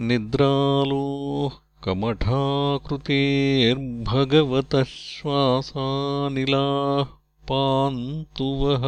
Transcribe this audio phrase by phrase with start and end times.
[0.00, 1.52] निद्रालोः
[1.84, 7.06] कमठाकृतेर्भगवतः श्वासानिलाः
[7.50, 8.84] पान्तु वः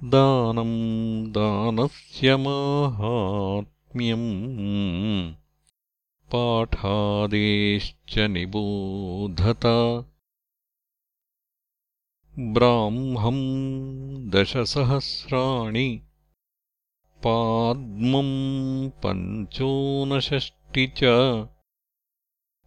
[0.03, 4.23] दानम् दानस्य माहात्म्यम्
[6.33, 9.65] पाठादेश्च निबोधत।
[12.39, 13.43] ब्राह्मम्
[14.29, 16.01] दशसहस्राणि
[17.27, 20.99] पाद्मम् पञ्चोनषष्टि च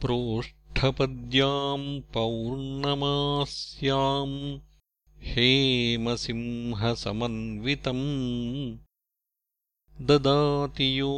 [0.00, 4.36] प्रोष्ठपद्याम् पौर्णमास्याम्
[5.18, 8.06] हेमसिंहसमन्वितम्
[10.06, 11.12] ददाति यो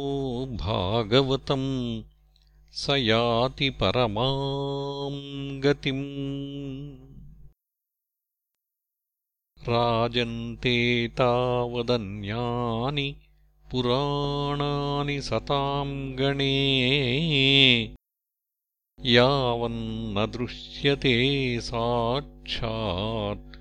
[0.51, 1.69] भागवतम्
[2.77, 6.97] स याति परमाम् गतिम्।
[9.69, 13.15] राजन्ते तावदन्यानि
[13.71, 17.95] पुराणानि सताम् गणे।
[19.05, 23.57] यावन्न दृश्यते साक्षात्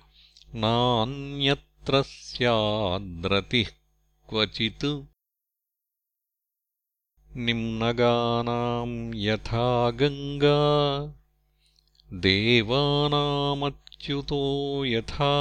[0.55, 3.67] नान्यत्र स्याद्रतिः
[4.29, 5.03] क्वचित्।
[7.37, 10.59] निम्नगानाम् यथा गङ्गा
[12.13, 15.33] देवानामच्युतो यथा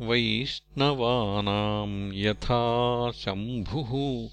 [0.00, 4.28] वैष्णवानाम् यथा शम्भुः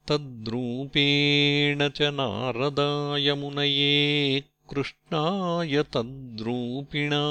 [0.09, 7.23] तद्रूपेण च नारदायमुनये कृष्णाय तद्रूपिणा।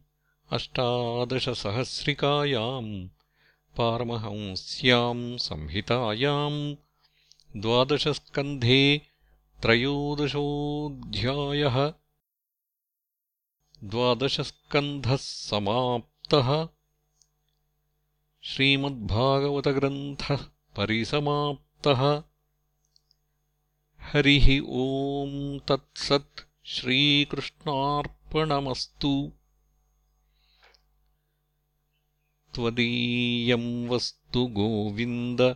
[0.51, 3.09] अष्टादशसहस्रिकायाम्
[3.77, 6.75] पारमहंस्याम् संहितायाम्
[7.61, 9.01] द्वादशस्कन्धे
[9.61, 11.93] त्रयोदशोऽध्यायः।
[13.83, 16.16] द्वादशस्कन्धः समाप्तः
[18.43, 20.45] श्रीमद्भागवतग्रन्थः
[20.77, 22.23] परिसमाप्तः।
[24.01, 29.31] हरिः ओम् तत्सत् श्रीकृष्णार्पणमस्तु।
[32.55, 35.55] त्वदीयम् वस्तु गोविन्द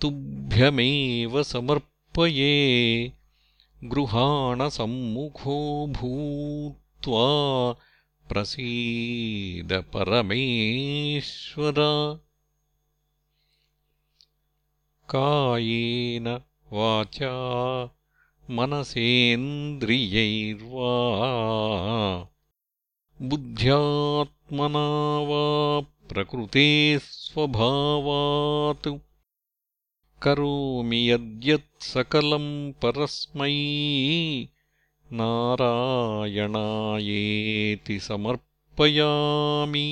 [0.00, 3.12] तुभ्यमेव समर्पये।
[3.84, 7.28] गृहाणसम्मुखो भूत्वा
[9.80, 11.74] परमेश्वर।
[15.08, 16.40] कायेन
[16.72, 17.90] वाचा
[18.50, 21.12] मनसेन्द्रियैर्वा।
[23.22, 28.98] बुद्ध्यात्मना वा प्रकृते स्वभावात्।
[30.22, 33.52] करोमि यद्यत् सकलम् परस्मै
[35.12, 39.88] नारायणायेति समर्पयामि